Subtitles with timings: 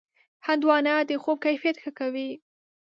[0.47, 2.29] هندوانه د خوب کیفیت ښه کوي.